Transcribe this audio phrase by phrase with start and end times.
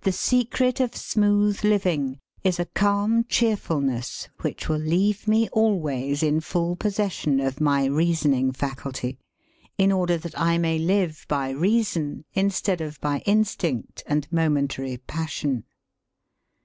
[0.00, 6.40] The secret of smooth living is a calm cheerfulness which will leave me always in
[6.40, 9.20] full possession of my reasoning faculty
[9.78, 15.62] in order that I may live by reason instead of by instinct and momentary passion.